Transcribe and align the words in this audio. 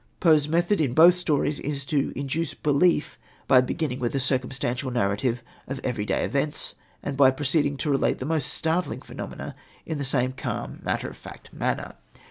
Poe's 0.19 0.47
method 0.49 0.81
in 0.81 0.93
both 0.95 1.15
stories 1.15 1.59
is 1.59 1.85
to 1.85 2.11
induce 2.15 2.55
belief 2.55 3.19
by 3.47 3.61
beginning 3.61 3.99
with 3.99 4.15
a 4.15 4.19
circumstantial 4.19 4.89
narrative 4.89 5.43
of 5.67 5.79
every 5.83 6.05
day 6.07 6.23
events, 6.23 6.73
and 7.03 7.15
by 7.15 7.29
proceeding 7.29 7.77
to 7.77 7.91
relate 7.91 8.17
the 8.17 8.25
most 8.25 8.51
startling 8.51 9.01
phenomena 9.03 9.55
in 9.85 9.99
the 9.99 10.03
same 10.03 10.33
calm, 10.33 10.79
matter 10.81 11.07
of 11.09 11.17
fact 11.17 11.53
manner. 11.53 11.93